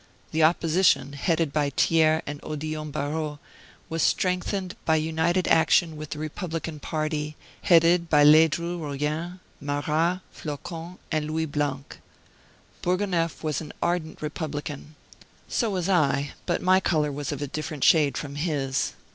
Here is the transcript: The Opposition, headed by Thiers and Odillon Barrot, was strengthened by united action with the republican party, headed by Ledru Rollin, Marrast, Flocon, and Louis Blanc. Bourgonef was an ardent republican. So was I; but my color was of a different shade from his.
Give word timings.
The 0.31 0.41
Opposition, 0.41 1.13
headed 1.13 1.53
by 1.53 1.69
Thiers 1.69 2.23
and 2.25 2.41
Odillon 2.41 2.89
Barrot, 2.91 3.37
was 3.87 4.01
strengthened 4.01 4.75
by 4.83 4.95
united 4.95 5.47
action 5.47 5.95
with 5.95 6.09
the 6.09 6.17
republican 6.17 6.79
party, 6.79 7.35
headed 7.61 8.09
by 8.09 8.23
Ledru 8.23 8.79
Rollin, 8.79 9.39
Marrast, 9.61 10.21
Flocon, 10.33 10.97
and 11.11 11.27
Louis 11.27 11.45
Blanc. 11.45 11.99
Bourgonef 12.81 13.43
was 13.43 13.61
an 13.61 13.73
ardent 13.79 14.23
republican. 14.23 14.95
So 15.47 15.69
was 15.69 15.87
I; 15.87 16.31
but 16.47 16.63
my 16.63 16.79
color 16.79 17.11
was 17.11 17.31
of 17.31 17.43
a 17.43 17.47
different 17.47 17.83
shade 17.83 18.17
from 18.17 18.37
his. 18.37 18.93